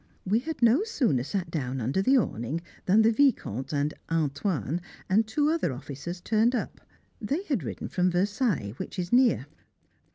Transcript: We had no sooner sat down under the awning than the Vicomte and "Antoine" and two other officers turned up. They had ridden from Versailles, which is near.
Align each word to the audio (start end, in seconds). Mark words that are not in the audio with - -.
We 0.25 0.39
had 0.39 0.63
no 0.63 0.83
sooner 0.83 1.21
sat 1.21 1.51
down 1.51 1.79
under 1.79 2.01
the 2.01 2.17
awning 2.17 2.61
than 2.87 3.03
the 3.03 3.11
Vicomte 3.11 3.71
and 3.71 3.93
"Antoine" 4.09 4.81
and 5.07 5.27
two 5.27 5.51
other 5.51 5.71
officers 5.71 6.19
turned 6.19 6.55
up. 6.55 6.81
They 7.21 7.43
had 7.43 7.61
ridden 7.61 7.87
from 7.87 8.09
Versailles, 8.09 8.73
which 8.77 8.97
is 8.97 9.13
near. 9.13 9.45